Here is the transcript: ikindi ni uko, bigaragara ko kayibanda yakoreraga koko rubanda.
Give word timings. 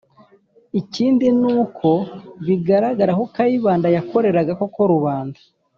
ikindi 0.81 1.25
ni 1.39 1.47
uko, 1.61 1.89
bigaragara 2.45 3.11
ko 3.19 3.25
kayibanda 3.35 3.87
yakoreraga 3.95 4.51
koko 4.59 4.81
rubanda. 4.93 5.39